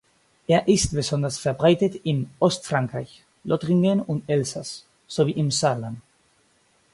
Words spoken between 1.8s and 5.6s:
in Ostfrankreich (Lothringen und Elsass) sowie im